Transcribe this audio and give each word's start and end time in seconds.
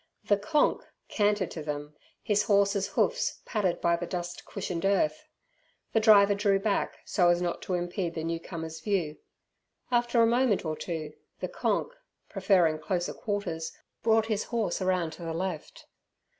The 0.25 0.35
"Konk" 0.37 0.81
cantered 1.09 1.51
to 1.51 1.61
them, 1.61 1.93
his 2.23 2.41
horse's 2.45 2.87
hoofs 2.87 3.41
padded 3.45 3.79
by 3.81 3.95
the 3.97 4.07
dust 4.07 4.45
cushioned 4.45 4.83
earth. 4.83 5.27
The 5.93 5.99
driver 5.99 6.33
drew 6.33 6.57
back, 6.57 6.97
so 7.05 7.29
as 7.29 7.39
not 7.39 7.61
to 7.61 7.75
impede 7.75 8.15
the 8.15 8.23
newcomer's 8.23 8.79
view. 8.79 9.19
After 9.91 10.19
a 10.19 10.25
moment 10.25 10.65
or 10.65 10.75
two, 10.75 11.13
the 11.39 11.47
"Konk", 11.49 11.93
preferring 12.29 12.79
closer 12.79 13.13
quarters, 13.13 13.73
brought 14.01 14.25
his 14.25 14.45
horse 14.45 14.81
round 14.81 15.13
to 15.13 15.21
the 15.21 15.35
left. 15.35 15.85